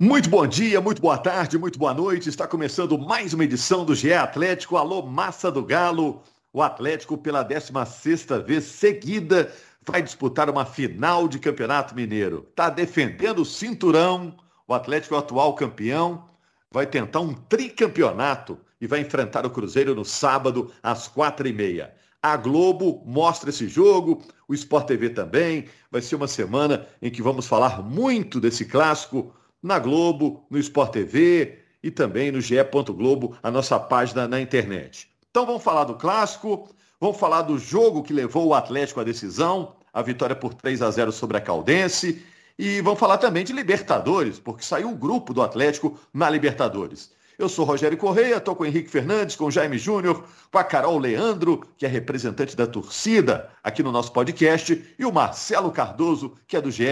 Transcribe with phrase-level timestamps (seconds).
[0.00, 2.28] Muito bom dia, muito boa tarde, muito boa noite.
[2.28, 4.76] Está começando mais uma edição do GE Atlético.
[4.76, 6.22] Alô, massa do Galo.
[6.52, 9.52] O Atlético, pela 16 vez seguida,
[9.84, 12.46] vai disputar uma final de Campeonato Mineiro.
[12.48, 14.36] Está defendendo o cinturão.
[14.68, 16.26] O Atlético é o atual campeão.
[16.70, 21.92] Vai tentar um tricampeonato e vai enfrentar o Cruzeiro no sábado, às quatro e meia.
[22.22, 25.64] A Globo mostra esse jogo, o Sport TV também.
[25.90, 30.92] Vai ser uma semana em que vamos falar muito desse clássico na Globo, no Sport
[30.92, 32.56] TV e também no GE.
[32.94, 35.08] Globo, a nossa página na internet.
[35.30, 36.68] Então vamos falar do clássico,
[37.00, 40.90] vamos falar do jogo que levou o Atlético à decisão, a vitória por 3 a
[40.90, 42.24] 0 sobre a Caldense.
[42.58, 47.12] E vamos falar também de Libertadores, porque saiu um grupo do Atlético na Libertadores.
[47.38, 50.64] Eu sou Rogério Correia, estou com o Henrique Fernandes, com o Jaime Júnior, com a
[50.64, 56.34] Carol Leandro, que é representante da torcida aqui no nosso podcast, e o Marcelo Cardoso,
[56.48, 56.86] que é do GE.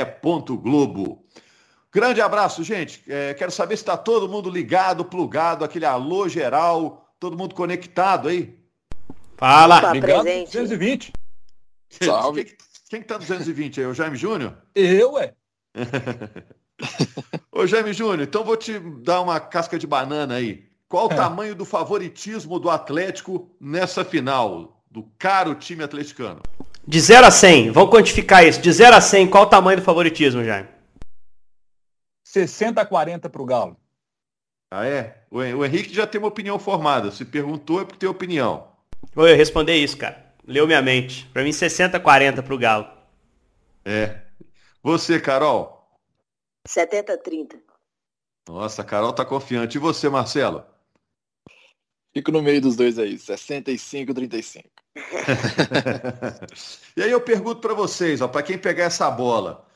[0.63, 1.25] Globo.
[1.97, 3.03] Grande abraço, gente.
[3.09, 8.29] É, quero saber se está todo mundo ligado, plugado, aquele alô geral, todo mundo conectado
[8.29, 8.55] aí.
[9.39, 10.25] Fala, tá ligado?
[10.25, 10.53] Presente.
[10.53, 11.13] 220.
[12.03, 12.55] Salve.
[12.91, 13.87] Quem, está 220 aí?
[13.87, 14.59] O Jaime Júnior?
[14.75, 15.33] Eu, ué.
[17.51, 20.67] Ô Jaime Júnior, então vou te dar uma casca de banana aí.
[20.87, 21.17] Qual o é.
[21.17, 26.43] tamanho do favoritismo do Atlético nessa final, do caro time atleticano?
[26.87, 28.61] De 0 a 100, vamos quantificar isso.
[28.61, 30.76] De 0 a 100, qual o tamanho do favoritismo, Jaime?
[32.37, 33.77] 60 a 40 para o Galo.
[34.71, 35.23] Ah, é?
[35.31, 37.11] O, Henrique já tem uma opinião formada.
[37.11, 38.69] Se perguntou é porque tem opinião.
[39.15, 40.35] Oi, eu responder isso, cara.
[40.47, 41.27] Leu minha mente.
[41.33, 42.87] Para mim, 60 a 40 para o Galo.
[43.87, 44.21] É.
[44.83, 45.83] Você, Carol?
[46.69, 47.59] 70 a 30.
[48.47, 49.77] Nossa, a Carol tá confiante.
[49.77, 50.63] E você, Marcelo?
[52.13, 54.69] Fico no meio dos dois aí, 65 35.
[56.97, 59.67] e aí eu pergunto para vocês, ó, para quem pegar essa bola,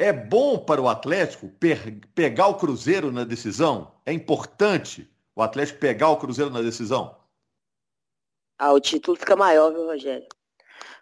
[0.00, 1.52] é bom para o Atlético
[2.14, 3.92] pegar o Cruzeiro na decisão?
[4.06, 5.06] É importante
[5.36, 7.14] o Atlético pegar o Cruzeiro na decisão?
[8.58, 10.26] Ah, o título fica maior, viu, Rogério?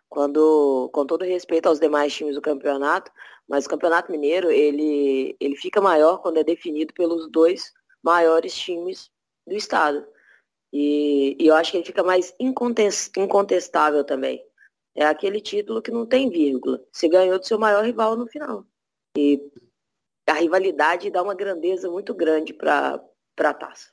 [0.08, 3.12] Quando, com todo respeito aos demais times do campeonato,
[3.48, 7.72] mas o Campeonato Mineiro, ele, ele fica maior quando é definido pelos dois
[8.02, 9.10] maiores times
[9.46, 10.04] do estado.
[10.72, 12.34] E, e eu acho que ele fica mais
[13.16, 14.44] incontestável também.
[14.96, 16.82] É aquele título que não tem vírgula.
[16.90, 18.66] Você ganhou do seu maior rival no final.
[19.18, 19.40] E
[20.28, 23.00] a rivalidade dá uma grandeza muito grande para
[23.36, 23.88] a taça.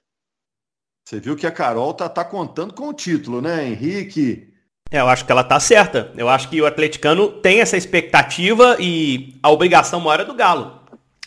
[1.04, 4.54] Você viu que a Carol tá, tá contando com o título, né, Henrique?
[4.92, 6.14] É, eu acho que ela tá certa.
[6.16, 10.80] Eu acho que o atleticano tem essa expectativa e a obrigação maior é do Galo.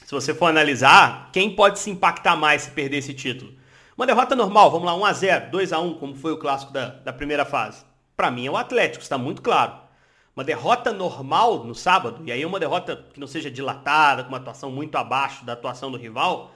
[0.04, 3.52] Se você for analisar, quem pode se impactar mais se perder esse título?
[3.96, 7.84] Uma derrota normal, vamos lá, 1x0, 2x1, como foi o clássico da, da primeira fase.
[8.16, 9.87] Para mim é o Atlético, está muito claro.
[10.38, 14.38] Uma derrota normal no sábado, e aí uma derrota que não seja dilatada, com uma
[14.38, 16.54] atuação muito abaixo da atuação do rival,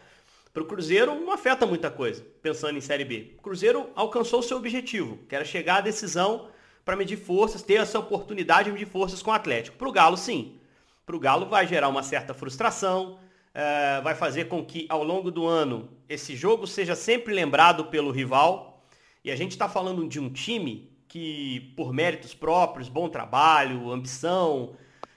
[0.55, 3.35] para o Cruzeiro não afeta muita coisa, pensando em Série B.
[3.39, 6.47] O Cruzeiro alcançou o seu objetivo, que era chegar à decisão
[6.85, 9.77] para medir forças, ter essa oportunidade de medir forças com o Atlético.
[9.77, 10.61] Para o Galo, sim.
[11.05, 13.19] Para o Galo vai gerar uma certa frustração,
[13.53, 18.13] é, vai fazer com que ao longo do ano esse jogo seja sempre lembrado pelo
[18.13, 18.87] rival.
[19.25, 24.73] E a gente está falando de um time que, por méritos próprios, bom trabalho, ambição,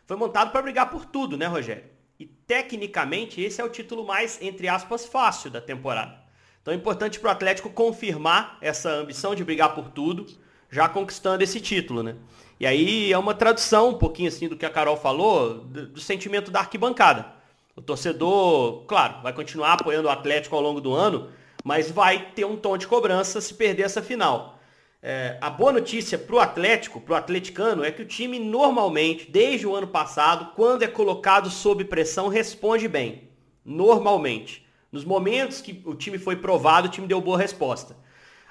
[0.05, 1.85] foi montado para brigar por tudo, né, Rogério?
[2.19, 6.19] E tecnicamente esse é o título mais, entre aspas, fácil da temporada.
[6.61, 10.25] Então é importante para o Atlético confirmar essa ambição de brigar por tudo,
[10.69, 12.17] já conquistando esse título, né?
[12.59, 15.99] E aí é uma tradução um pouquinho assim do que a Carol falou, do, do
[16.01, 17.25] sentimento da arquibancada.
[17.73, 21.29] O torcedor, claro, vai continuar apoiando o Atlético ao longo do ano,
[21.63, 24.54] mas vai ter um tom de cobrança se perder essa final.
[25.07, 29.29] É, a boa notícia para o Atlético, para o atleticano, é que o time normalmente,
[29.29, 33.29] desde o ano passado, quando é colocado sob pressão, responde bem.
[33.63, 34.65] Normalmente.
[34.91, 37.95] Nos momentos que o time foi provado, o time deu boa resposta.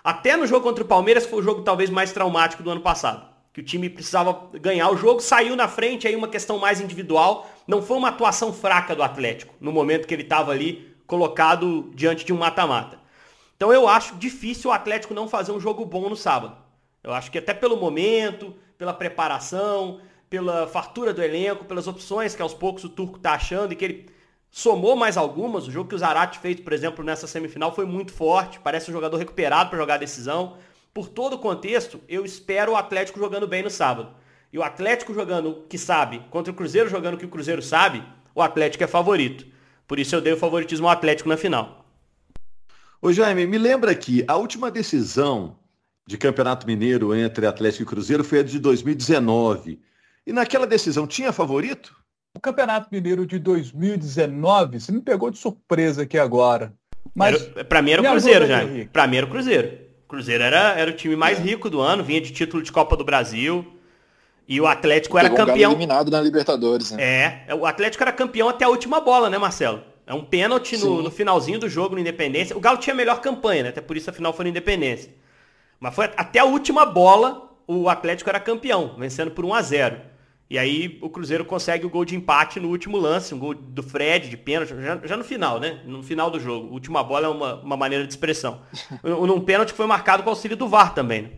[0.04, 2.82] Até no jogo contra o Palmeiras, que foi o jogo talvez mais traumático do ano
[2.82, 3.26] passado.
[3.53, 7.50] Que o time precisava ganhar o jogo, saiu na frente, aí uma questão mais individual.
[7.66, 12.25] Não foi uma atuação fraca do Atlético, no momento que ele estava ali colocado diante
[12.25, 13.02] de um mata-mata.
[13.56, 16.56] Então eu acho difícil o Atlético não fazer um jogo bom no sábado.
[17.02, 22.42] Eu acho que até pelo momento, pela preparação, pela fartura do elenco, pelas opções que
[22.42, 24.10] aos poucos o Turco está achando e que ele
[24.50, 25.66] somou mais algumas.
[25.66, 28.58] O jogo que o Zarate fez, por exemplo, nessa semifinal foi muito forte.
[28.60, 30.56] Parece um jogador recuperado para jogar a decisão.
[30.92, 34.14] Por todo o contexto, eu espero o Atlético jogando bem no sábado.
[34.52, 38.02] E o Atlético jogando que sabe, contra o Cruzeiro jogando que o Cruzeiro sabe,
[38.34, 39.44] o Atlético é favorito.
[39.86, 41.83] Por isso eu dei o favoritismo ao Atlético na final.
[43.04, 45.58] Ô Jaime, me lembra aqui, a última decisão
[46.06, 49.78] de Campeonato Mineiro entre Atlético e Cruzeiro foi a de 2019.
[50.26, 51.94] E naquela decisão tinha favorito?
[52.34, 56.72] O Campeonato Mineiro de 2019, você me pegou de surpresa aqui agora.
[57.14, 58.60] Mas para mim era o Cruzeiro já.
[58.90, 59.78] Para mim era o Cruzeiro.
[60.06, 61.42] O Cruzeiro era, era o time mais é.
[61.42, 63.66] rico do ano, vinha de título de Copa do Brasil.
[64.48, 65.72] E o Atlético era campeão.
[65.72, 67.44] Um eliminado na Libertadores, né?
[67.48, 69.92] É, o Atlético era campeão até a última bola, né, Marcelo?
[70.06, 72.56] É um pênalti no, no, finalzinho do jogo no Independência.
[72.56, 73.68] O Galo tinha a melhor campanha, né?
[73.70, 75.14] Até por isso a final foi no Independência.
[75.80, 80.00] Mas foi até a última bola, o Atlético era campeão, vencendo por 1 a 0
[80.50, 83.82] E aí o Cruzeiro consegue o gol de empate no último lance, um gol do
[83.82, 85.82] Fred, de pênalti, já, já no final, né?
[85.86, 86.72] No final do jogo.
[86.72, 88.62] Última bola é uma, uma maneira de expressão.
[89.02, 91.30] Num pênalti que foi marcado com o auxílio do VAR também, né?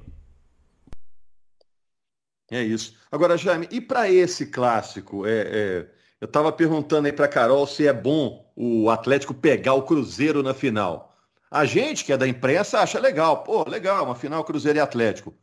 [2.50, 2.96] É isso.
[3.10, 5.26] Agora, Jaime, e para esse clássico?
[5.26, 5.86] É, é,
[6.20, 10.54] eu estava perguntando aí para Carol se é bom o Atlético pegar o Cruzeiro na
[10.54, 11.14] final.
[11.50, 13.44] A gente, que é da imprensa, acha legal.
[13.44, 15.34] Pô, legal, uma final Cruzeiro e Atlético.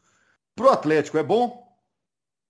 [0.55, 1.63] Pro Atlético é bom?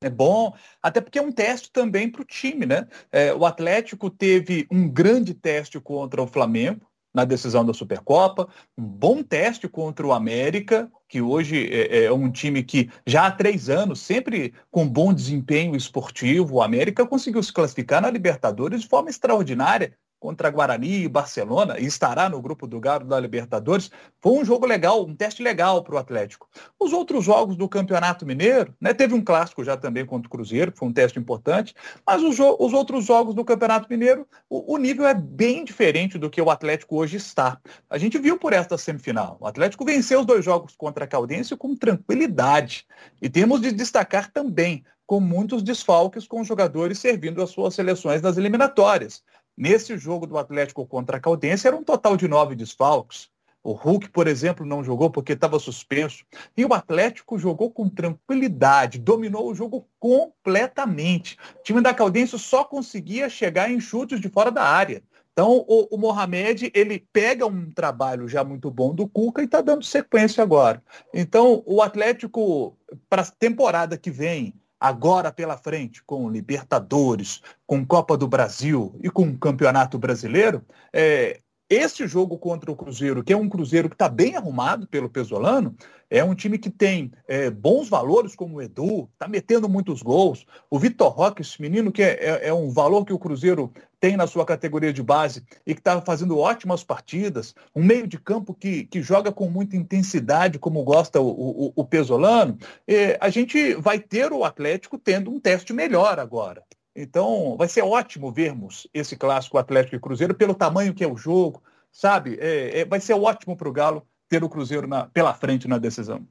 [0.01, 2.87] É bom, até porque é um teste também para o time, né?
[3.09, 8.83] É, o Atlético teve um grande teste contra o Flamengo, na decisão da Supercopa, um
[8.83, 13.69] bom teste contra o América, que hoje é, é, um time que já há três
[13.69, 19.10] anos, sempre com bom desempenho esportivo, o América conseguiu se classificar na Libertadores de forma
[19.10, 23.91] extraordinária, contra Guarani e Barcelona, e estará no grupo do Galo da Libertadores,
[24.21, 26.47] foi um jogo legal, um teste legal para o Atlético.
[26.79, 30.71] Os outros jogos do Campeonato Mineiro, né, teve um clássico já também contra o Cruzeiro,
[30.71, 31.75] que foi um teste importante,
[32.07, 36.29] mas os, os outros jogos do Campeonato Mineiro, o, o, nível é bem diferente do
[36.29, 37.59] que o Atlético hoje está.
[37.89, 39.35] A gente viu por esta semifinal.
[39.41, 42.87] O Atlético venceu os dois jogos contra a Caldense com tranquilidade.
[43.21, 48.37] E temos de destacar também com muitos desfalques com jogadores servindo as suas seleções nas
[48.37, 49.21] eliminatórias.
[49.55, 53.31] Nesse jogo do Atlético contra a Caldense, era um total de nove desfalques.
[53.63, 56.25] O Hulk, por exemplo, não jogou porque estava suspenso.
[56.57, 61.38] E o Atlético jogou com tranquilidade, dominou o jogo completamente.
[61.59, 65.01] O time da Caldense só conseguia chegar em chutes de fora da área.
[65.31, 69.61] Então, o, o Mohamed, ele pega um trabalho já muito bom do Cuca e está
[69.61, 70.83] dando sequência agora.
[71.13, 72.77] Então, o Atlético,
[73.09, 74.53] para a temporada que vem,
[74.83, 81.39] agora pela frente, com Libertadores, com Copa do Brasil e com Campeonato Brasileiro, é,
[81.73, 85.75] esse jogo contra o Cruzeiro, que é um Cruzeiro que está bem arrumado pelo Pesolano,
[86.09, 90.45] é um time que tem é, bons valores, como o Edu, está metendo muitos gols.
[90.69, 94.15] O Vitor Roque, esse menino, que é, é, é, um valor que o Cruzeiro tem
[94.15, 97.55] na sua categoria de base e que está fazendo ótimas partidas.
[97.75, 101.83] Um meio de campo que, que joga com muita intensidade, como gosta o, o, o
[101.83, 102.59] Pesolano.
[102.87, 106.63] É, a gente vai ter o Atlético tendo um teste melhor agora.
[106.95, 111.18] Então, vai ser ótimo vermos esse clássico Atlético e Cruzeiro pelo tamanho que é o
[111.18, 111.62] jogo,
[111.92, 112.38] sabe?
[112.40, 115.78] É, é, vai ser ótimo para o Galo ter o Cruzeiro na, pela frente na
[115.78, 116.28] decisão.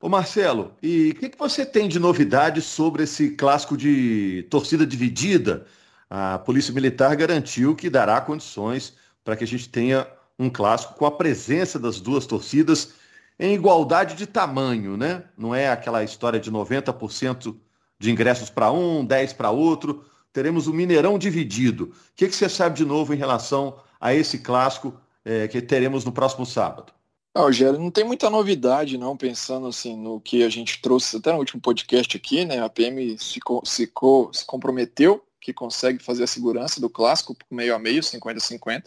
[0.00, 4.86] Ô Marcelo, e o que, que você tem de novidade sobre esse clássico de torcida
[4.86, 5.66] dividida?
[6.08, 10.06] A Polícia Militar garantiu que dará condições para que a gente tenha
[10.38, 12.94] um clássico com a presença das duas torcidas
[13.38, 15.24] em igualdade de tamanho, né?
[15.36, 17.56] Não é aquela história de 90%
[17.98, 20.04] de ingressos para um, 10 para outro.
[20.32, 21.84] Teremos o Mineirão dividido.
[21.84, 26.04] O que, que você sabe de novo em relação a esse clássico é, que teremos
[26.04, 26.92] no próximo sábado?
[27.34, 31.32] Ah, Rogério, não tem muita novidade, não, pensando assim no que a gente trouxe até
[31.32, 32.60] no último podcast aqui, né?
[32.60, 33.92] A PM se, se,
[34.32, 38.84] se comprometeu que consegue fazer a segurança do clássico meio a meio, 50-50.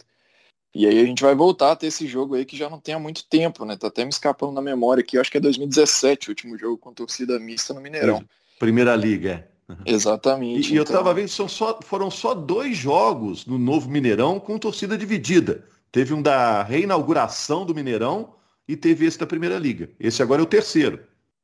[0.74, 2.94] E aí a gente vai voltar a ter esse jogo aí que já não tem
[2.94, 3.76] há muito tempo, né?
[3.76, 6.94] Tá até me escapando na memória aqui, acho que é 2017 o último jogo com
[6.94, 8.24] torcida mista no Mineirão.
[8.62, 9.50] Primeira Liga.
[9.84, 9.92] É.
[9.92, 10.68] Exatamente.
[10.68, 10.76] E, então...
[10.76, 15.66] eu estava vendo, são só, foram só dois jogos no novo Mineirão com torcida dividida.
[15.90, 18.34] Teve um da reinauguração do Mineirão
[18.68, 19.90] e teve esse da Primeira Liga.
[19.98, 21.00] Esse agora é o terceiro.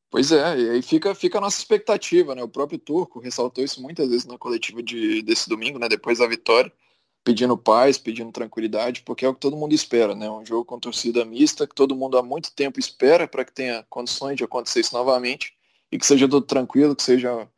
[0.08, 2.42] Pois é, e aí fica, fica a nossa expectativa, né?
[2.44, 5.88] O próprio Turco ressaltou isso muitas vezes na coletiva de, desse domingo, né?
[5.88, 6.72] Depois da vitória,
[7.25, 10.30] pedindo paz, pedindo tranquilidade, porque é o que todo mundo espera, né?
[10.30, 13.84] Um jogo com torcida mista, que todo mundo há muito tempo espera para que tenha
[13.90, 15.57] condições de acontecer isso novamente
[15.90, 17.49] e que seja tudo tranquilo, que seja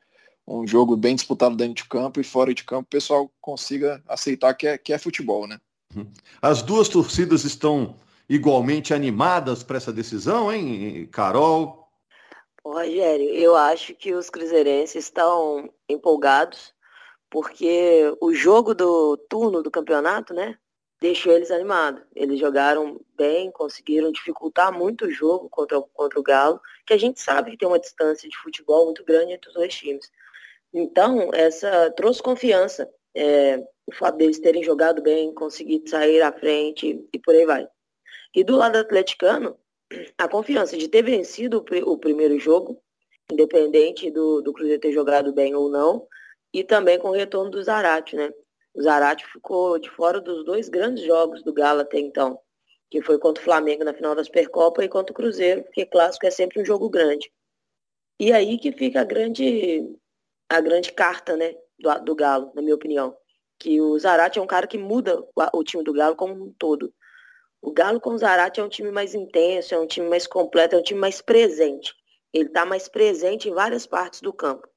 [0.47, 4.55] um jogo bem disputado dentro de campo e fora de campo, o pessoal consiga aceitar
[4.55, 5.61] que é, que é futebol, né?
[5.95, 6.11] Uhum.
[6.41, 7.97] As duas torcidas estão
[8.29, 11.89] igualmente animadas para essa decisão, hein, Carol?
[12.65, 16.73] Rogério, eu acho que os cruzeirenses estão empolgados
[17.31, 20.59] porque o jogo do turno do campeonato, né,
[21.01, 22.03] deixou eles animados.
[22.15, 27.21] Eles jogaram bem, conseguiram dificultar muito o jogo contra, contra o Galo, que a gente
[27.21, 30.11] sabe que tem uma distância de futebol muito grande entre os dois times.
[30.73, 32.89] Então, essa trouxe confiança.
[33.15, 37.67] É, o fato deles terem jogado bem, conseguir sair à frente e por aí vai.
[38.33, 39.59] E do lado atleticano,
[40.17, 42.81] a confiança de ter vencido o, primeiro jogo,
[43.33, 46.07] independente do, do Cruzeiro ter jogado bem ou não,
[46.53, 48.33] e também com o retorno do Zarate, né?
[48.75, 52.39] O Zarate ficou de fora dos dois grandes jogos do Galo até então,
[52.91, 56.27] que foi contra o Flamengo na final da Supercopa e contra o Cruzeiro, porque clássico
[56.27, 57.31] é sempre um jogo grande.
[58.19, 59.97] E aí que fica a grande,
[60.49, 63.17] a grande carta, né, do, do Galo, na minha opinião.
[63.59, 66.53] Que o Zarate é um cara que muda o, o time do Galo como um
[66.53, 66.93] todo.
[67.63, 70.77] O Galo com o Zarate é um time mais intenso, é um time mais completo,
[70.77, 71.95] é um time mais presente.
[72.33, 74.70] Ele está mais presente em várias partes do campo.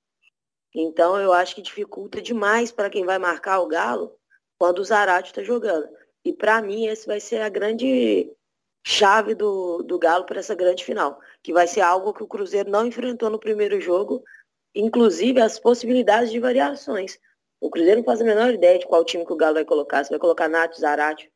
[0.75, 4.17] Então eu acho que dificulta demais para quem vai marcar o Galo
[4.57, 5.87] quando o Zarate está jogando.
[6.25, 8.31] E para mim esse vai ser a grande
[8.85, 12.69] chave do, do Galo para essa grande final, que vai ser algo que o Cruzeiro
[12.69, 14.23] não enfrentou no primeiro jogo,
[14.75, 17.19] inclusive as possibilidades de variações.
[17.61, 20.03] O Cruzeiro não faz a menor ideia de qual time que o Galo vai colocar.
[20.03, 21.31] Se vai colocar Nath, Zarate,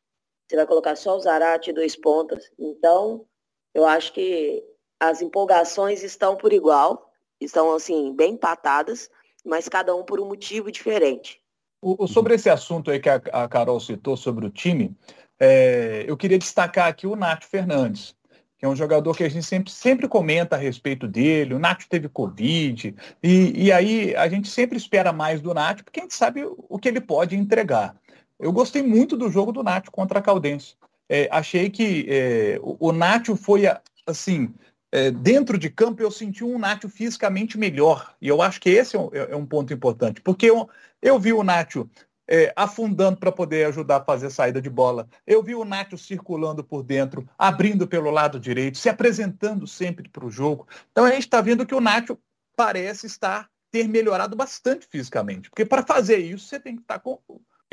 [0.46, 2.50] você vai colocar só o Zarate e dois pontas.
[2.58, 3.26] Então,
[3.74, 4.62] eu acho que
[5.00, 9.08] as empolgações estão por igual, estão assim, bem empatadas
[9.44, 11.40] mas cada um por um motivo diferente.
[11.80, 14.96] O, sobre esse assunto aí que a, a Carol citou sobre o time,
[15.38, 18.16] é, eu queria destacar aqui o Nath Fernandes,
[18.58, 21.54] que é um jogador que a gente sempre, sempre comenta a respeito dele.
[21.54, 26.00] O Nath teve Covid, e, e aí a gente sempre espera mais do Nath, porque
[26.00, 27.96] a gente sabe o que ele pode entregar.
[28.38, 30.74] Eu gostei muito do jogo do Nath contra a Caldense.
[31.08, 33.62] É, achei que é, o, o Nath foi,
[34.04, 34.52] assim,
[34.90, 38.14] é, dentro de campo eu senti um Nacho fisicamente melhor.
[38.20, 40.20] E eu acho que esse é um, é, é um ponto importante.
[40.20, 40.68] Porque eu,
[41.02, 41.88] eu vi o Nacho
[42.28, 45.08] é, afundando para poder ajudar a fazer saída de bola.
[45.26, 50.26] Eu vi o Nacho circulando por dentro, abrindo pelo lado direito, se apresentando sempre para
[50.26, 50.66] o jogo.
[50.90, 52.18] Então a gente está vendo que o Nacho
[52.56, 55.50] parece estar ter melhorado bastante fisicamente.
[55.50, 57.20] Porque para fazer isso você tem que estar tá com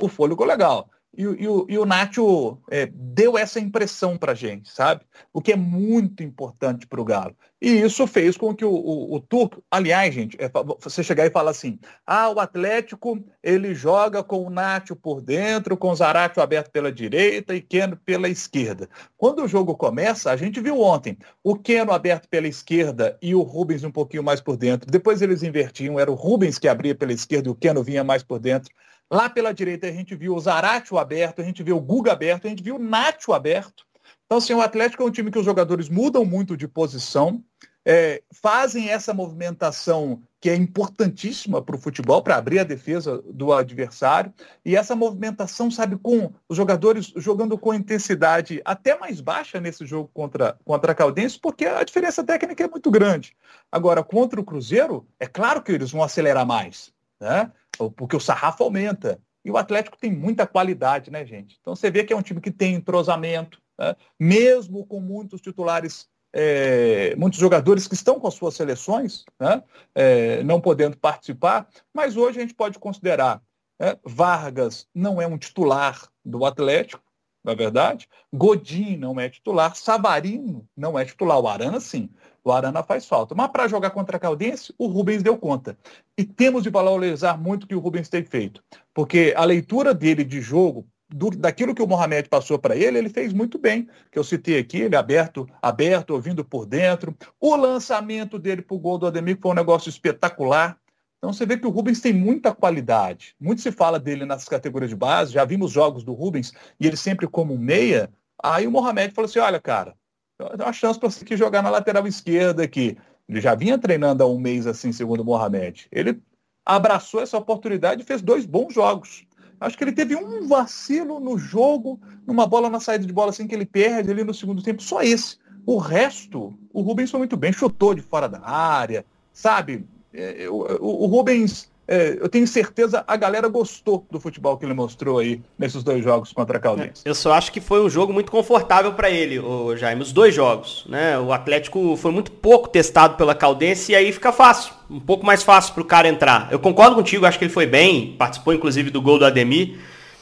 [0.01, 0.89] o fôlego legal.
[1.17, 5.01] E, e, o, e o Nacho é, deu essa impressão para gente, sabe?
[5.31, 7.36] O que é muito importante para o Galo.
[7.62, 11.31] E isso fez com que o, o, o Turco, aliás, gente, é, você chegar e
[11.31, 16.43] falar assim, ah, o Atlético, ele joga com o Nacho por dentro, com o Zaratio
[16.43, 18.89] aberto pela direita e Keno pela esquerda.
[19.17, 23.41] Quando o jogo começa, a gente viu ontem, o Keno aberto pela esquerda e o
[23.41, 24.91] Rubens um pouquinho mais por dentro.
[24.91, 28.22] Depois eles invertiam, era o Rubens que abria pela esquerda e o Keno vinha mais
[28.22, 28.69] por dentro.
[29.12, 32.47] Lá pela direita a gente viu o Zaratio aberto, a gente viu o Guga aberto,
[32.47, 33.85] a gente viu o Nacho aberto.
[34.25, 37.43] Então, assim, o Atlético é um time que os jogadores mudam muito de posição,
[37.88, 43.53] é, fazem essa movimentação que é importantíssima para o futebol, para abrir a defesa do
[43.53, 44.33] adversário,
[44.63, 50.09] e essa movimentação, sabe, com os jogadores jogando com intensidade até mais baixa nesse jogo
[50.13, 53.35] contra, contra a Caldense, porque a diferença técnica é muito grande.
[53.71, 57.51] Agora, contra o Cruzeiro, é claro que eles vão acelerar mais, né?
[57.75, 59.20] Porque o sarrafo aumenta.
[59.44, 61.58] E o Atlético tem muita qualidade, né, gente?
[61.62, 63.96] Então você vê que é um time que tem entrosamento, né?
[64.20, 69.62] mesmo com muitos titulares, é, muitos jogadores que estão com as suas seleções, né?
[69.94, 73.41] é, não podendo participar, mas hoje a gente pode considerar
[73.79, 73.98] né?
[74.03, 77.03] Vargas não é um titular do Atlético,
[77.44, 82.10] na é verdade, Godin não é titular, Savarino não é titular, o Arana sim.
[82.46, 83.34] O Arana faz falta.
[83.34, 85.75] Mas para jogar contra a Caldense, o Rubens deu conta.
[86.16, 88.64] E temos de valorizar muito o que o Rubens tem feito.
[88.94, 93.10] Porque a leitura dele de jogo, do, daquilo que o Mohamed passou para ele, ele
[93.10, 93.90] fez muito bem.
[94.12, 97.18] Que eu citei aqui, ele aberto, aberto, ouvindo por dentro.
[97.40, 100.78] O lançamento dele para o gol do Ademir foi um negócio espetacular.
[101.18, 103.36] Então você vê que o Rubens tem muita qualidade.
[103.40, 106.96] Muito se fala dele nas categorias de base, já vimos jogos do Rubens e ele
[106.96, 108.12] sempre como meia.
[108.44, 109.96] Aí o Mohamed falou assim: olha, cara,
[110.39, 112.98] é uma chance para você que jogar na lateral esquerda aqui.
[113.27, 115.88] Ele já vinha treinando há um mês assim, segundo o Mohamed.
[115.92, 116.22] Ele
[116.65, 119.25] abraçou essa oportunidade e fez dois bons jogos.
[119.60, 123.48] Acho que ele teve um vacilo no jogo, numa bola na saída de bola assim
[123.48, 125.38] que ele perde ali no segundo tempo, só esse.
[125.65, 129.88] O resto, o Rubens foi muito bem, chutou de fora da área, sabe?
[130.13, 134.74] É, o, o Rubens é, eu tenho certeza a galera gostou do futebol que ele
[134.74, 137.04] mostrou aí nesses dois jogos contra a Caldense.
[137.06, 140.34] Eu só acho que foi um jogo muito confortável para ele, o Jaime, os dois
[140.34, 140.86] jogos.
[140.89, 141.18] Né?
[141.20, 145.44] O Atlético foi muito pouco testado pela Caldense e aí fica fácil, um pouco mais
[145.44, 146.48] fácil para o cara entrar.
[146.51, 149.77] Eu concordo contigo, acho que ele foi bem, participou inclusive do gol do Ademir.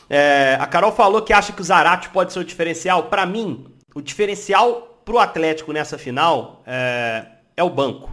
[0.10, 3.04] É, a Carol falou que acha que o Zarate pode ser o diferencial.
[3.04, 3.66] Para mim,
[3.96, 8.12] o diferencial para o Atlético nessa final é, é o banco.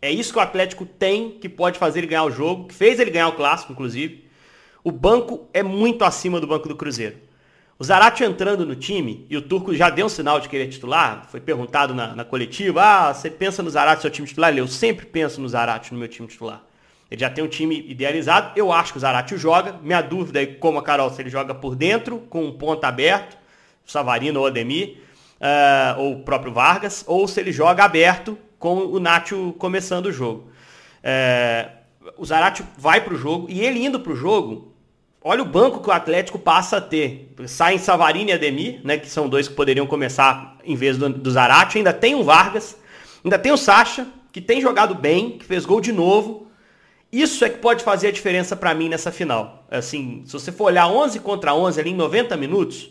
[0.00, 3.00] É isso que o Atlético tem que pode fazer ele ganhar o jogo, que fez
[3.00, 4.28] ele ganhar o clássico, inclusive.
[4.84, 7.16] O banco é muito acima do banco do Cruzeiro.
[7.78, 11.26] O Zarate entrando no time, e o Turco já deu um sinal de querer titular,
[11.30, 14.56] foi perguntado na, na coletiva, ah, você pensa no Zarate seu time titular?
[14.56, 16.62] Eu sempre penso no Zarate no meu time titular.
[17.10, 19.78] Ele já tem um time idealizado, eu acho que o Zarate joga.
[19.82, 23.36] Minha dúvida é como a Carol, se ele joga por dentro, com um ponto aberto,
[23.86, 24.98] Savarino ou Ademir,
[25.40, 30.12] uh, ou o próprio Vargas, ou se ele joga aberto, com o Nacho começando o
[30.12, 30.50] jogo.
[31.02, 31.68] É,
[32.16, 34.74] o Zarate vai para o jogo e ele indo para o jogo,
[35.22, 37.34] olha o banco que o Atlético passa a ter.
[37.46, 41.30] Saem Savarini e Ademir, né, que são dois que poderiam começar em vez do, do
[41.30, 41.78] Zarate.
[41.78, 42.76] Ainda tem o Vargas,
[43.24, 46.46] ainda tem o Sacha, que tem jogado bem, que fez gol de novo.
[47.10, 49.66] Isso é que pode fazer a diferença para mim nessa final.
[49.70, 52.90] Assim, se você for olhar 11 contra 11 ali em 90 minutos,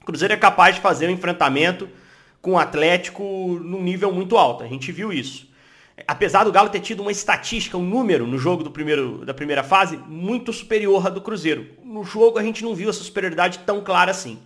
[0.00, 1.88] o Cruzeiro é capaz de fazer um enfrentamento
[2.46, 3.24] com o Atlético
[3.60, 4.62] num nível muito alto.
[4.62, 5.48] A gente viu isso.
[6.06, 9.64] Apesar do Galo ter tido uma estatística, um número no jogo do primeiro, da primeira
[9.64, 11.66] fase muito superior à do Cruzeiro.
[11.82, 14.38] No jogo a gente não viu essa superioridade tão clara assim.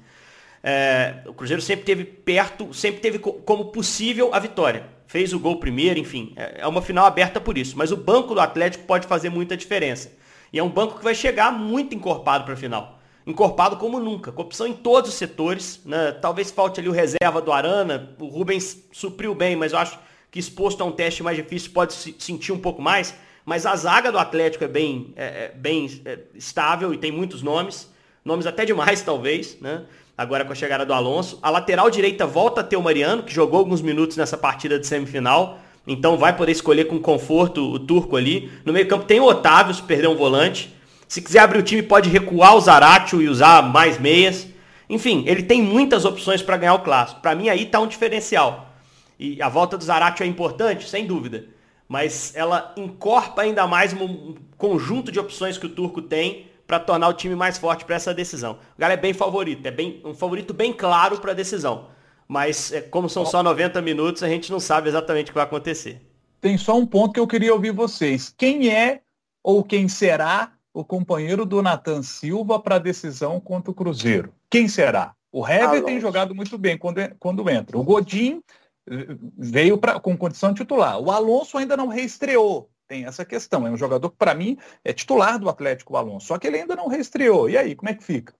[0.64, 5.56] É, o Cruzeiro sempre teve perto, sempre teve como possível a vitória fez o gol
[5.56, 6.32] primeiro, enfim.
[6.36, 7.76] É, é uma final aberta por isso.
[7.76, 10.12] Mas o banco do Atlético pode fazer muita diferença.
[10.52, 12.99] E é um banco que vai chegar muito encorpado para a final.
[13.30, 15.80] Encorpado como nunca, com opção em todos os setores.
[15.84, 16.12] Né?
[16.12, 18.14] Talvez falte ali o reserva do Arana.
[18.18, 19.98] O Rubens supriu bem, mas eu acho
[20.30, 23.14] que exposto a um teste mais difícil pode se sentir um pouco mais.
[23.44, 27.42] Mas a zaga do Atlético é bem, é, é bem é, estável e tem muitos
[27.42, 27.90] nomes.
[28.24, 29.58] Nomes até demais, talvez.
[29.60, 29.84] Né?
[30.20, 31.38] agora com a chegada do Alonso.
[31.40, 34.86] A lateral direita volta a ter o Mariano, que jogou alguns minutos nessa partida de
[34.86, 35.58] semifinal.
[35.86, 38.52] Então vai poder escolher com conforto o turco ali.
[38.62, 40.74] No meio campo tem o Otávio, se perder um volante.
[41.10, 44.46] Se quiser abrir o time, pode recuar o Zaratio e usar mais meias.
[44.88, 47.20] Enfim, ele tem muitas opções para ganhar o clássico.
[47.20, 48.72] Para mim aí está um diferencial.
[49.18, 51.46] E a volta do Zaratio é importante, sem dúvida.
[51.88, 57.08] Mas ela encorpa ainda mais um conjunto de opções que o turco tem para tornar
[57.08, 58.60] o time mais forte para essa decisão.
[58.76, 61.88] O Galo é bem favorito, é bem, um favorito bem claro para a decisão.
[62.28, 65.44] Mas é, como são só 90 minutos, a gente não sabe exatamente o que vai
[65.44, 66.00] acontecer.
[66.40, 68.32] Tem só um ponto que eu queria ouvir vocês.
[68.38, 69.00] Quem é
[69.42, 74.34] ou quem será o companheiro do Nathan Silva para a decisão contra o Cruzeiro?
[74.48, 75.14] Quem será?
[75.32, 77.78] O Hever tem jogado muito bem quando, quando entra.
[77.78, 78.42] O Godin
[78.88, 80.98] eh, veio pra, com condição de titular.
[80.98, 83.64] O Alonso ainda não reestreou tem essa questão.
[83.64, 86.26] É um jogador que, para mim, é titular do Atlético Alonso.
[86.26, 87.48] Só que ele ainda não reestreou.
[87.48, 88.34] E aí, como é que fica?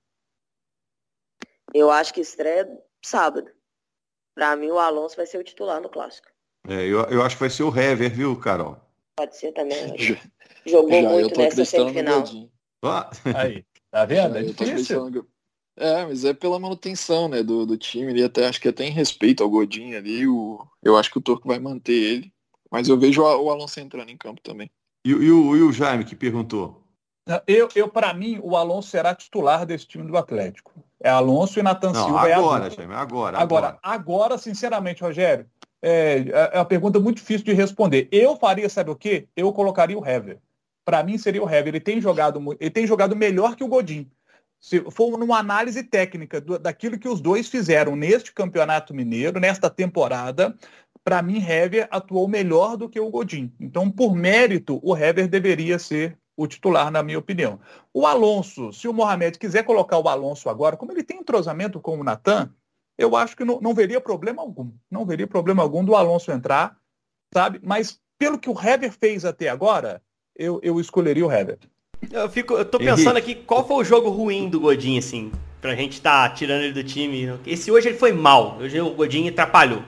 [1.73, 2.69] Eu acho que estreia
[3.01, 3.49] sábado.
[4.35, 6.27] Para mim, o Alonso vai ser o titular no clássico.
[6.69, 8.77] É, eu, eu acho que vai ser o Hever, viu, Carol?
[9.21, 9.95] Pode ser também.
[10.65, 12.25] Jogou Já, muito nessa semifinal.
[12.83, 13.11] Ah.
[13.37, 14.39] Aí, tá vendo?
[14.39, 15.27] É difícil.
[15.77, 18.13] É, mas é pela manutenção, né, do, do time.
[18.13, 21.21] Ele até acho que até em respeito ao Godinho ali, o, eu acho que o
[21.21, 22.33] Turco vai manter ele.
[22.71, 24.71] Mas eu vejo o Alonso entrando em campo também.
[25.07, 26.83] E, e, o, e o Jaime que perguntou?
[27.47, 30.73] Eu, eu para mim, o Alonso será titular desse time do Atlético.
[30.99, 32.27] É Alonso e Natan Silva.
[32.27, 33.79] É agora, é Jaime, agora, agora.
[33.83, 35.47] Agora, sinceramente, Rogério,
[35.83, 38.09] é, é uma pergunta muito difícil de responder.
[38.11, 39.29] Eu faria, sabe o quê?
[39.37, 40.39] Eu colocaria o Hever.
[40.85, 41.69] Para mim seria o Hever.
[41.69, 44.11] Ele tem jogado, ele tem jogado melhor que o Godin.
[44.59, 49.71] Se for numa análise técnica do, daquilo que os dois fizeram neste campeonato mineiro, nesta
[49.71, 50.55] temporada,
[51.03, 53.51] para mim, Hever atuou melhor do que o Godin.
[53.59, 57.61] Então, por mérito, o Hever deveria ser o titular, na minha opinião.
[57.93, 61.99] O Alonso, se o Mohamed quiser colocar o Alonso agora, como ele tem entrosamento com
[61.99, 62.51] o Natan,
[63.01, 64.71] eu acho que não, não veria problema algum.
[64.91, 66.77] Não veria problema algum do Alonso entrar,
[67.33, 67.59] sabe?
[67.63, 70.03] Mas pelo que o Hever fez até agora,
[70.37, 71.59] eu, eu escolheria o Hever.
[72.13, 75.33] Eu, fico, eu tô pensando aqui, qual foi o jogo ruim do Godin, assim,
[75.63, 77.39] pra gente estar tá tirando ele do time?
[77.47, 78.59] Esse hoje ele foi mal.
[78.61, 79.83] Hoje o Godin atrapalhou.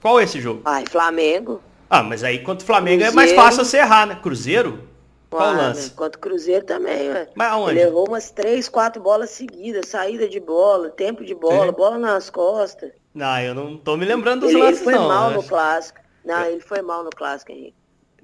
[0.00, 0.62] Qual é esse jogo?
[0.64, 1.60] Ai, Flamengo.
[1.90, 3.12] Ah, mas aí contra o Flamengo Cruzeiro.
[3.12, 4.18] é mais fácil você errar, né?
[4.22, 4.88] Cruzeiro?
[5.36, 5.90] Qual o lance?
[5.92, 7.28] Contra o Cruzeiro também, ué.
[7.34, 7.70] Mas aonde?
[7.72, 12.28] Ele errou umas três, quatro bolas seguidas, saída de bola, tempo de bola, bola nas
[12.28, 12.92] costas.
[13.14, 15.08] Não, eu não tô me lembrando dos ele, lances, ele foi não.
[15.08, 15.48] mal no acho.
[15.48, 16.00] clássico.
[16.24, 17.74] Não, ele foi mal no clássico, Henrique.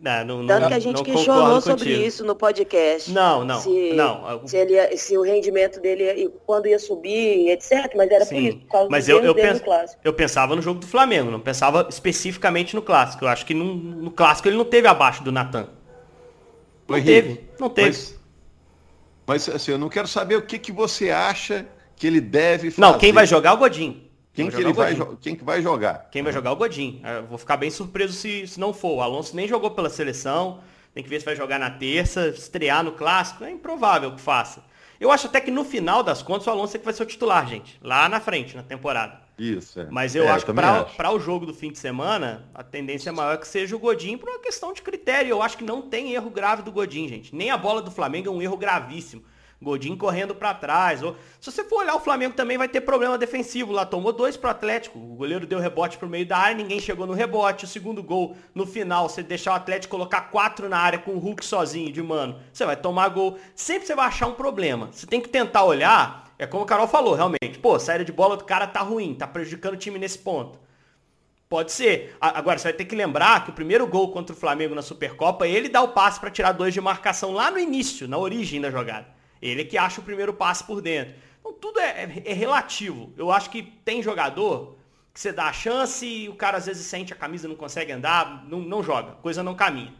[0.00, 3.10] Não, não, Tanto não, que a gente questionou sobre isso no podcast.
[3.10, 4.46] Não, não, se, não.
[4.46, 7.92] Se, ele ia, se o rendimento dele ia, quando ia subir, etc.
[7.96, 9.60] Mas era Sim, por isso, por causa mas eu, eu, pens,
[10.04, 13.24] eu pensava no jogo do Flamengo, não pensava especificamente no clássico.
[13.24, 15.68] Eu acho que no, no clássico ele não teve abaixo do Natan.
[16.88, 17.88] Não teve, não teve.
[17.88, 18.18] Mas,
[19.26, 22.80] mas, assim, eu não quero saber o que, que você acha que ele deve fazer.
[22.80, 24.08] Não, quem vai jogar é o Godinho.
[24.32, 26.08] Quem, que ele vai, quem que vai jogar?
[26.12, 27.02] Quem vai jogar é o Godin.
[27.04, 28.98] Eu vou ficar bem surpreso se, se não for.
[28.98, 30.60] O Alonso nem jogou pela seleção.
[30.94, 33.42] Tem que ver se vai jogar na terça, estrear no clássico.
[33.42, 34.62] É improvável que faça.
[35.00, 37.06] Eu acho até que no final das contas o Alonso é que vai ser o
[37.06, 37.78] titular, gente.
[37.82, 39.20] Lá na frente, na temporada.
[39.38, 39.86] Isso, é.
[39.90, 43.34] Mas eu é, acho que para o jogo do fim de semana, a tendência maior
[43.34, 45.30] é que seja o Godin por uma questão de critério.
[45.30, 47.34] Eu acho que não tem erro grave do Godin, gente.
[47.34, 49.22] Nem a bola do Flamengo é um erro gravíssimo.
[49.60, 51.02] Godinho correndo para trás.
[51.02, 51.16] Ou...
[51.40, 53.84] Se você for olhar, o Flamengo também vai ter problema defensivo lá.
[53.84, 54.98] Tomou dois pro Atlético.
[54.98, 57.64] O goleiro deu rebote pro meio da área, ninguém chegou no rebote.
[57.64, 61.18] O segundo gol, no final, você deixar o Atlético colocar quatro na área com o
[61.18, 63.38] Hulk sozinho, de mano, você vai tomar gol.
[63.54, 64.90] Sempre você vai achar um problema.
[64.92, 67.58] Você tem que tentar olhar, é como o Carol falou, realmente.
[67.60, 70.58] Pô, saída de bola do cara tá ruim, tá prejudicando o time nesse ponto.
[71.48, 72.16] Pode ser.
[72.20, 75.48] Agora, você vai ter que lembrar que o primeiro gol contra o Flamengo na Supercopa,
[75.48, 78.70] ele dá o passe para tirar dois de marcação lá no início, na origem da
[78.70, 79.06] jogada.
[79.40, 81.14] Ele é que acha o primeiro passe por dentro.
[81.40, 83.12] Então, tudo é, é, relativo.
[83.16, 84.76] Eu acho que tem jogador
[85.12, 87.90] que você dá a chance e o cara às vezes sente a camisa, não consegue
[87.90, 89.94] andar, não, não joga, coisa não caminha.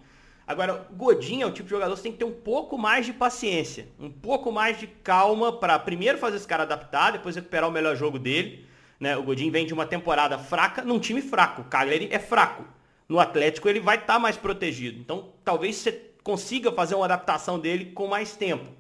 [0.49, 3.13] Agora, Godinho é o tipo de jogador que tem que ter um pouco mais de
[3.13, 7.73] paciência, um pouco mais de calma para primeiro fazer esse cara adaptar, depois recuperar o
[7.73, 8.67] melhor jogo dele
[8.99, 9.17] né?
[9.17, 11.63] O Godin vem de uma temporada fraca num time fraco.
[11.63, 12.65] O Cagliari é fraco.
[13.09, 14.99] No Atlético ele vai estar tá mais protegido.
[14.99, 18.71] Então talvez você consiga fazer uma adaptação dele com mais tempo.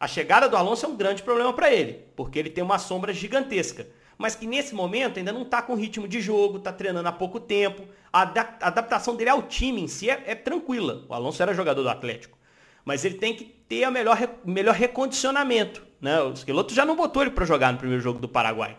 [0.00, 3.12] A chegada do Alonso é um grande problema para ele, porque ele tem uma sombra
[3.12, 3.86] gigantesca.
[4.18, 7.38] Mas que nesse momento ainda não está com ritmo de jogo, está treinando há pouco
[7.38, 7.84] tempo.
[8.12, 11.04] A adaptação dele ao time em si é, é tranquila.
[11.08, 12.36] O Alonso era jogador do Atlético.
[12.84, 15.86] Mas ele tem que ter o melhor, melhor recondicionamento.
[16.00, 16.20] Né?
[16.20, 18.76] O Esqueloto já não botou ele para jogar no primeiro jogo do Paraguai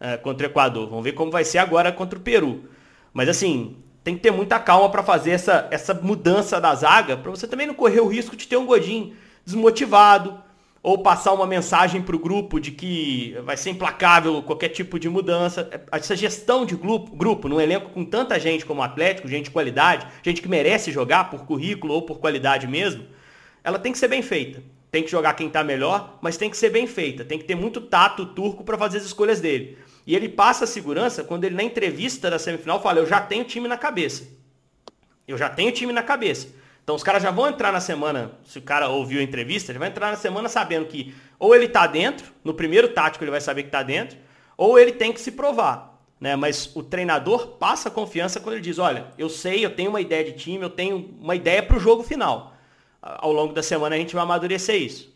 [0.00, 0.88] uh, contra o Equador.
[0.88, 2.68] Vamos ver como vai ser agora contra o Peru.
[3.12, 7.30] Mas assim, tem que ter muita calma para fazer essa, essa mudança da zaga, para
[7.30, 10.40] você também não correr o risco de ter um Godinho desmotivado,
[10.86, 15.08] ou passar uma mensagem para o grupo de que vai ser implacável qualquer tipo de
[15.08, 15.68] mudança.
[15.90, 19.50] Essa gestão de grupo, grupo num elenco com tanta gente como o Atlético, gente de
[19.50, 23.04] qualidade, gente que merece jogar por currículo ou por qualidade mesmo,
[23.64, 24.62] ela tem que ser bem feita.
[24.88, 27.24] Tem que jogar quem está melhor, mas tem que ser bem feita.
[27.24, 29.76] Tem que ter muito tato turco para fazer as escolhas dele.
[30.06, 33.42] E ele passa a segurança quando ele, na entrevista da semifinal, fala: Eu já tenho
[33.42, 34.28] time na cabeça.
[35.26, 36.46] Eu já tenho time na cabeça.
[36.86, 39.78] Então os caras já vão entrar na semana, se o cara ouviu a entrevista, ele
[39.80, 43.40] vai entrar na semana sabendo que ou ele está dentro, no primeiro tático ele vai
[43.40, 44.16] saber que está dentro,
[44.56, 46.00] ou ele tem que se provar.
[46.20, 46.36] Né?
[46.36, 50.22] Mas o treinador passa confiança quando ele diz, olha, eu sei, eu tenho uma ideia
[50.22, 52.54] de time, eu tenho uma ideia para o jogo final.
[53.02, 55.12] Ao longo da semana a gente vai amadurecer isso.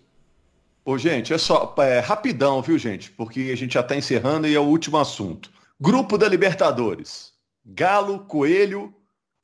[0.85, 3.13] Ô, gente, é só é, rapidão, viu, gente?
[3.13, 5.53] Porque a gente já está encerrando e é o último assunto.
[5.81, 7.33] Grupo da Libertadores.
[7.65, 8.93] Galo, Coelho,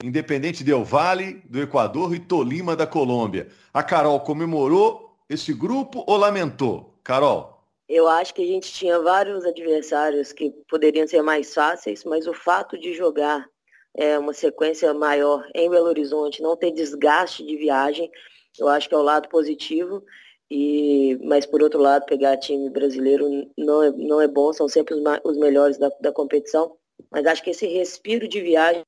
[0.03, 3.49] Independente Del Vale, do Equador e Tolima da Colômbia.
[3.73, 6.95] A Carol comemorou esse grupo ou lamentou?
[7.03, 7.57] Carol?
[7.89, 12.35] Eu acho que a gente tinha vários adversários que poderiam ser mais fáceis, mas o
[12.35, 13.49] fato de jogar
[13.97, 18.11] é, uma sequência maior em Belo Horizonte, não ter desgaste de viagem,
[18.59, 20.03] eu acho que é o lado positivo.
[20.51, 24.95] E, mas por outro lado, pegar time brasileiro não é, não é bom, são sempre
[24.95, 26.77] os, os melhores da, da competição.
[27.11, 28.85] Mas acho que esse respiro de viagem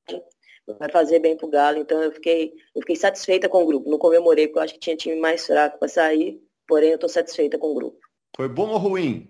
[0.78, 1.78] vai fazer bem para o Galo.
[1.78, 3.90] Então eu fiquei, eu fiquei satisfeita com o grupo.
[3.90, 7.08] Não comemorei porque eu acho que tinha time mais fraco para sair, porém eu estou
[7.08, 7.98] satisfeita com o grupo.
[8.36, 9.28] Foi bom ou ruim,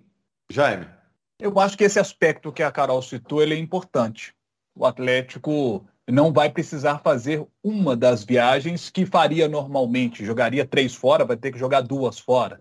[0.50, 0.86] Jaime?
[1.40, 4.34] Eu acho que esse aspecto que a Carol citou ele é importante.
[4.74, 10.24] O Atlético não vai precisar fazer uma das viagens que faria normalmente.
[10.24, 12.60] Jogaria três fora, vai ter que jogar duas fora.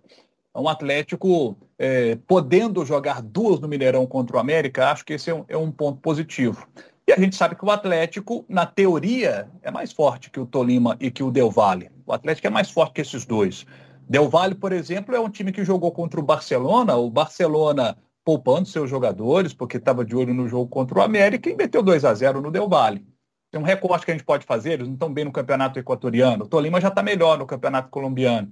[0.57, 5.29] Um então, Atlético é, podendo jogar duas no Mineirão contra o América, acho que esse
[5.29, 6.67] é um, é um, ponto positivo.
[7.07, 10.97] E a gente sabe que o Atlético, na teoria, é mais forte que o Tolima
[10.99, 11.89] e que o Del Valle.
[12.05, 13.65] O Atlético é mais forte que esses dois.
[14.09, 16.97] Del Valle, por exemplo, é um time que jogou contra o Barcelona.
[16.97, 21.55] O Barcelona poupando seus jogadores, porque estava de olho no jogo contra o América e
[21.55, 23.07] meteu 2 a 0 no Del Valle.
[23.49, 26.43] Tem um recorte que a gente pode fazer, eles não estão bem no campeonato equatoriano.
[26.43, 28.51] O Tolima já está melhor no campeonato colombiano.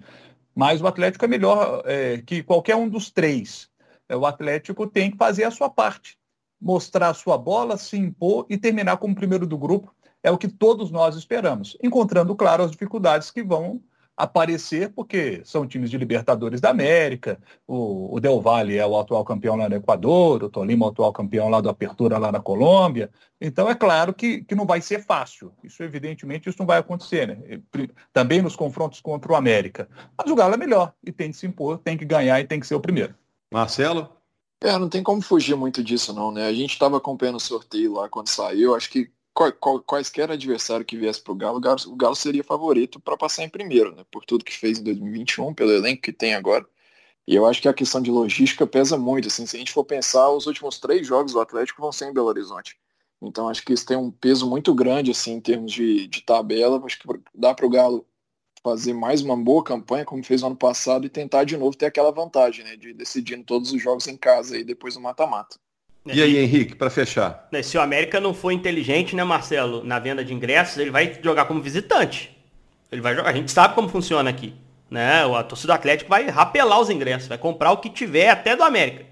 [0.55, 3.69] Mas o Atlético é melhor é, que qualquer um dos três.
[4.07, 6.17] É, o Atlético tem que fazer a sua parte.
[6.61, 9.93] Mostrar sua bola, se impor e terminar como primeiro do grupo.
[10.23, 11.77] É o que todos nós esperamos.
[11.83, 13.81] Encontrando, claro, as dificuldades que vão
[14.17, 17.37] aparecer, porque são times de Libertadores da América,
[17.67, 20.91] o, o Del Valle é o atual campeão lá no Equador, o Tolima é o
[20.91, 23.09] atual campeão lá do Apertura lá na Colômbia.
[23.41, 25.51] Então é claro que, que não vai ser fácil.
[25.63, 27.61] Isso, evidentemente, isso não vai acontecer, né?
[28.13, 29.89] Também nos confrontos contra o América.
[30.17, 32.59] Mas o Galo é melhor e tem que se impor, tem que ganhar e tem
[32.59, 33.13] que ser o primeiro.
[33.51, 34.09] Marcelo?
[34.61, 36.47] É, não tem como fugir muito disso, não, né?
[36.47, 39.11] A gente estava acompanhando o sorteio lá quando saiu, acho que
[39.85, 43.93] quaisquer adversário que viesse para o Galo, o Galo seria favorito para passar em primeiro,
[43.93, 44.05] né?
[44.09, 46.65] Por tudo que fez em 2021, pelo elenco que tem agora.
[47.27, 49.27] E eu acho que a questão de logística pesa muito.
[49.27, 52.13] Assim, se a gente for pensar, os últimos três jogos do Atlético vão ser em
[52.13, 52.77] Belo Horizonte.
[53.21, 56.81] Então acho que isso tem um peso muito grande assim em termos de, de tabela.
[56.85, 58.05] Acho que dá para o Galo
[58.65, 61.85] fazer mais uma boa campanha, como fez no ano passado, e tentar de novo ter
[61.85, 62.75] aquela vantagem, né?
[62.75, 65.55] De decidindo todos os jogos em casa e depois do mata-mata.
[66.03, 67.47] E aí, Henrique, para fechar?
[67.51, 71.19] Né, se o América não for inteligente, né, Marcelo, na venda de ingressos, ele vai
[71.23, 72.35] jogar como visitante.
[72.91, 73.29] Ele vai jogar.
[73.29, 74.53] A gente sabe como funciona aqui.
[74.89, 75.23] Né?
[75.23, 78.63] A torcida do Atlético vai rapelar os ingressos, vai comprar o que tiver até do
[78.63, 79.05] América.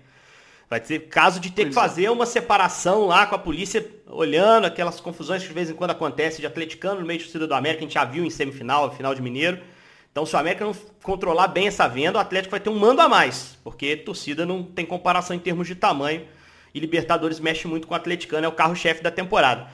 [0.74, 1.84] Vai ter caso de ter pois que é.
[1.84, 2.10] fazer é.
[2.12, 6.42] uma separação lá com a polícia olhando aquelas confusões que de vez em quando acontece
[6.42, 9.14] de atleticano no meio de torcida do América, a gente já viu em semifinal, final
[9.14, 9.60] de Mineiro.
[10.12, 13.02] Então, se o América não controlar bem essa venda, o Atlético vai ter um mando
[13.02, 16.26] a mais, porque torcida não tem comparação em termos de tamanho
[16.74, 19.68] E Libertadores mexe muito com o atleticano, é o carro-chefe da temporada.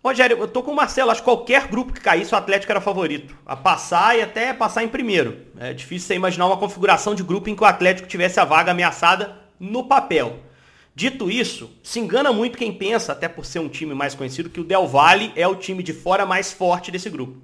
[0.00, 2.80] Rogério, eu tô com o Marcelo, acho que qualquer grupo que caísse, o Atlético era
[2.80, 3.36] favorito.
[3.44, 5.38] A passar e até passar em primeiro.
[5.58, 8.70] É difícil você imaginar uma configuração de grupo em que o Atlético tivesse a vaga
[8.70, 10.40] ameaçada no papel.
[10.94, 14.60] Dito isso, se engana muito quem pensa, até por ser um time mais conhecido, que
[14.60, 17.36] o Del Valle é o time de fora mais forte desse grupo.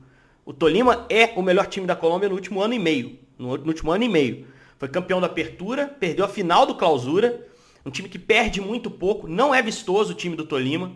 [0.45, 3.19] O Tolima é o melhor time da Colômbia no último ano e meio.
[3.39, 4.47] No, último ano e meio.
[4.79, 7.47] Foi campeão da apertura, perdeu a final do clausura.
[7.85, 9.29] Um time que perde muito pouco.
[9.29, 10.93] Não é vistoso o time do Tolima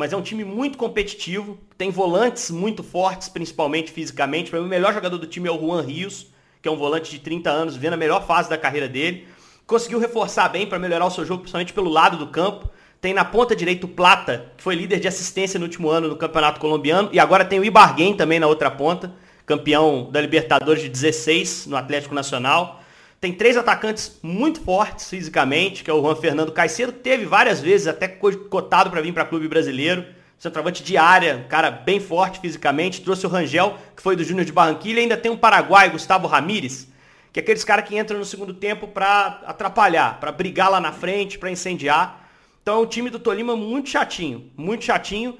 [0.00, 4.50] mas é um time muito competitivo, tem volantes muito fortes, principalmente fisicamente.
[4.50, 6.28] Para mim, o melhor jogador do time é o Juan Rios,
[6.62, 9.28] que é um volante de 30 anos, vendo a melhor fase da carreira dele.
[9.70, 12.68] Conseguiu reforçar bem para melhorar o seu jogo, principalmente pelo lado do campo.
[13.00, 16.16] Tem na ponta direita o Plata, que foi líder de assistência no último ano no
[16.16, 17.08] Campeonato Colombiano.
[17.12, 19.12] E agora tem o Ibarguém também na outra ponta,
[19.46, 22.82] campeão da Libertadores de 16 no Atlético Nacional.
[23.20, 27.86] Tem três atacantes muito fortes fisicamente, que é o Juan Fernando Caicedo, teve várias vezes
[27.86, 30.04] até cotado para vir para clube brasileiro.
[30.36, 33.02] Centroavante de área, um cara bem forte fisicamente.
[33.02, 34.98] Trouxe o Rangel, que foi do Júnior de Barranquilla.
[34.98, 36.88] E ainda tem um paraguai, Gustavo Ramírez,
[37.32, 40.92] que é aqueles caras que entram no segundo tempo para atrapalhar, para brigar lá na
[40.92, 42.28] frente, para incendiar.
[42.62, 45.38] Então é um time do Tolima muito chatinho, muito chatinho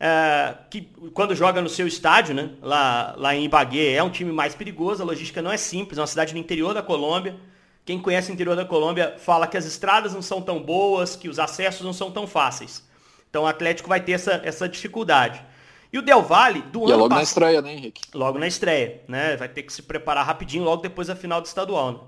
[0.00, 4.32] é, que quando joga no seu estádio, né, lá, lá em Ibagué, é um time
[4.32, 7.36] mais perigoso, a logística não é simples, é uma cidade no interior da Colômbia.
[7.84, 11.28] Quem conhece o interior da Colômbia fala que as estradas não são tão boas, que
[11.28, 12.82] os acessos não são tão fáceis.
[13.28, 15.44] Então o Atlético vai ter essa, essa dificuldade.
[15.92, 18.02] E o Del Valle, do e ano é logo passado, na estreia, né, Henrique?
[18.14, 19.36] Logo na estreia, né?
[19.36, 21.92] Vai ter que se preparar rapidinho, logo depois da final do estadual.
[21.92, 21.98] Né?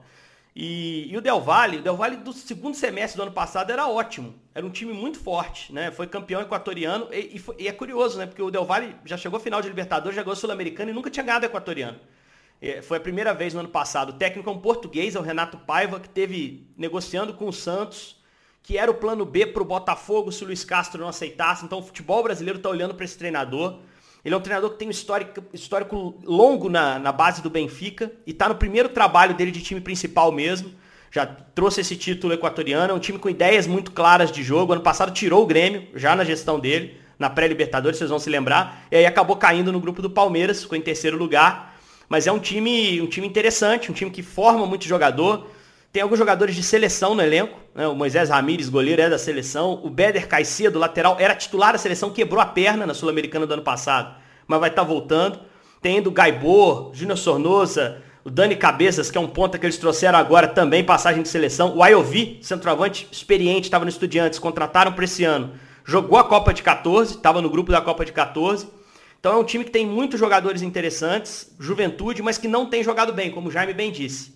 [0.54, 3.88] E, e, o Del Valle, o Del Valle do segundo semestre do ano passado era
[3.88, 4.34] ótimo.
[4.54, 5.90] Era um time muito forte, né?
[5.90, 8.26] Foi campeão equatoriano e, e, foi, e, é curioso, né?
[8.26, 11.10] Porque o Del Valle já chegou à final de Libertadores, já ganhou Sul-Americano e nunca
[11.10, 11.98] tinha ganhado equatoriano.
[12.84, 14.10] Foi a primeira vez no ano passado.
[14.10, 18.21] O técnico é um português, é o Renato Paiva, que teve negociando com o Santos,
[18.62, 21.64] que era o plano B para o Botafogo se o Luiz Castro não aceitasse.
[21.64, 23.78] Então o futebol brasileiro está olhando para esse treinador.
[24.24, 28.12] Ele é um treinador que tem um histórico, histórico longo na, na base do Benfica
[28.24, 30.72] e está no primeiro trabalho dele de time principal mesmo.
[31.10, 34.72] Já trouxe esse título equatoriano, é um time com ideias muito claras de jogo.
[34.72, 38.86] Ano passado tirou o Grêmio, já na gestão dele, na pré-Libertadores, vocês vão se lembrar.
[38.90, 41.76] E aí acabou caindo no grupo do Palmeiras, ficou em terceiro lugar.
[42.08, 45.48] Mas é um time, um time interessante, um time que forma muito jogador.
[45.92, 47.58] Tem alguns jogadores de seleção no elenco.
[47.74, 47.86] Né?
[47.86, 49.80] O Moisés Ramírez, goleiro, é da seleção.
[49.82, 53.62] O Beder Caicedo, lateral, era titular da seleção, quebrou a perna na Sul-Americana do ano
[53.62, 54.14] passado,
[54.46, 55.40] mas vai estar tá voltando.
[55.80, 60.18] Tem o Gaibor, Júnior Sornosa, o Dani Cabeças, que é um ponta que eles trouxeram
[60.18, 61.76] agora, também passagem de seleção.
[61.76, 65.52] O Ayovi, centroavante experiente, estava no Estudiantes, contrataram para esse ano.
[65.84, 68.68] Jogou a Copa de 14, estava no grupo da Copa de 14.
[69.18, 73.12] Então é um time que tem muitos jogadores interessantes, juventude, mas que não tem jogado
[73.12, 74.34] bem, como o Jaime bem disse.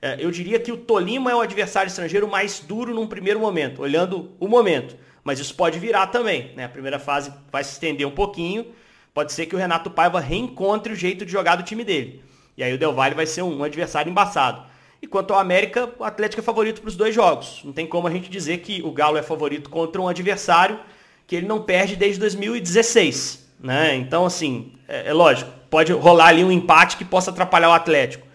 [0.00, 3.82] É, eu diria que o Tolima é o adversário estrangeiro mais duro num primeiro momento,
[3.82, 4.96] olhando o momento.
[5.24, 6.52] Mas isso pode virar também.
[6.54, 6.64] Né?
[6.64, 8.66] A primeira fase vai se estender um pouquinho.
[9.12, 12.22] Pode ser que o Renato Paiva reencontre o jeito de jogar do time dele.
[12.56, 14.62] E aí o Del Valle vai ser um, adversário embaçado.
[15.00, 17.60] E quanto ao América, o Atlético é favorito para os dois jogos.
[17.64, 20.78] Não tem como a gente dizer que o Galo é favorito contra um adversário
[21.26, 23.46] que ele não perde desde 2016.
[23.58, 23.96] Né?
[23.96, 28.25] Então, assim, é, é lógico, pode rolar ali um empate que possa atrapalhar o Atlético.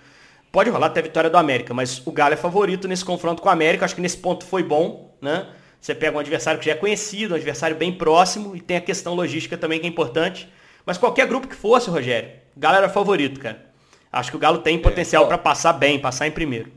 [0.52, 3.48] Pode rolar até a vitória do América, mas o Galo é favorito nesse confronto com
[3.48, 3.86] o América.
[3.86, 5.48] Acho que nesse ponto foi bom, né?
[5.80, 8.82] Você pega um adversário que já é conhecido, um adversário bem próximo, e tem a
[8.82, 10.50] questão logística também que é importante.
[10.86, 13.66] Mas qualquer grupo que fosse, Rogério, Galo era favorito, cara.
[14.12, 16.72] Acho que o Galo tem potencial é, para passar bem, passar em primeiro.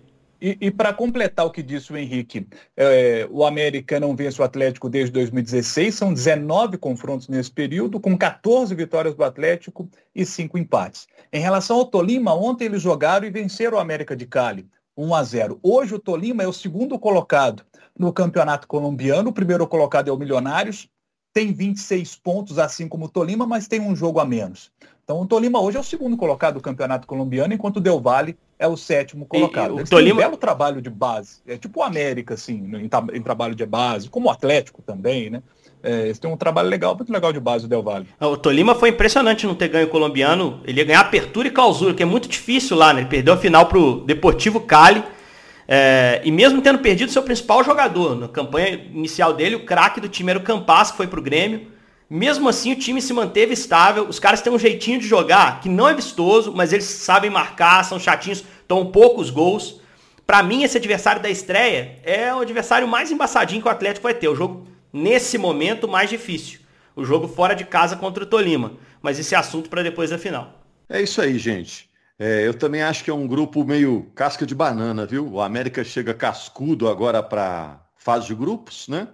[0.44, 4.44] E, e para completar o que disse o Henrique, é, o América não vence o
[4.44, 10.58] Atlético desde 2016, são 19 confrontos nesse período, com 14 vitórias do Atlético e 5
[10.58, 11.06] empates.
[11.32, 15.22] Em relação ao Tolima, ontem eles jogaram e venceram o América de Cali, 1 a
[15.22, 15.58] 0.
[15.62, 17.64] Hoje o Tolima é o segundo colocado
[17.98, 20.90] no campeonato colombiano, o primeiro colocado é o Milionários,
[21.32, 24.70] tem 26 pontos, assim como o Tolima, mas tem um jogo a menos.
[25.04, 28.36] Então o Tolima hoje é o segundo colocado do campeonato colombiano, enquanto o Del Valle
[28.58, 29.78] é o sétimo colocado.
[29.78, 30.08] E, o Tolima...
[30.08, 31.40] tem um belo trabalho de base.
[31.46, 35.42] É tipo o América, assim, em, em, trabalho de base, como o Atlético também, né?
[35.82, 38.06] É, eles têm um trabalho legal, muito legal de base o Del Valle.
[38.18, 40.60] Ah, o Tolima foi impressionante não ter ganho o colombiano.
[40.64, 43.00] Ele ia ganhar apertura e clausura, que é muito difícil lá, né?
[43.00, 45.04] Ele perdeu a final pro Deportivo Cali.
[45.68, 50.08] É, e mesmo tendo perdido seu principal jogador, na campanha inicial dele, o craque do
[50.08, 51.73] time era o Campas, que foi pro Grêmio.
[52.08, 54.06] Mesmo assim, o time se manteve estável.
[54.08, 57.84] Os caras têm um jeitinho de jogar que não é vistoso, mas eles sabem marcar,
[57.84, 59.80] são chatinhos, tomam poucos gols.
[60.26, 64.14] Para mim, esse adversário da estreia é o adversário mais embaçadinho que o Atlético vai
[64.14, 64.28] ter.
[64.28, 66.60] O jogo, nesse momento, mais difícil.
[66.96, 68.74] O jogo fora de casa contra o Tolima.
[69.02, 70.62] Mas esse é assunto para depois da final.
[70.88, 71.90] É isso aí, gente.
[72.18, 75.28] É, eu também acho que é um grupo meio casca de banana, viu?
[75.28, 79.08] O América chega cascudo agora para fase de grupos, né?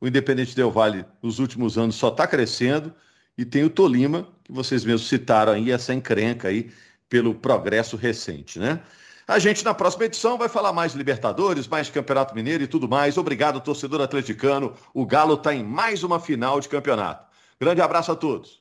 [0.00, 2.94] O Independente Del Vale, nos últimos anos, só está crescendo.
[3.36, 6.70] E tem o Tolima, que vocês mesmos citaram aí, essa encrenca aí
[7.08, 8.80] pelo progresso recente, né?
[9.26, 12.66] A gente na próxima edição vai falar mais de Libertadores, mais de Campeonato Mineiro e
[12.66, 13.16] tudo mais.
[13.16, 14.74] Obrigado, torcedor atleticano.
[14.92, 17.26] O Galo está em mais uma final de campeonato.
[17.60, 18.60] Grande abraço a todos.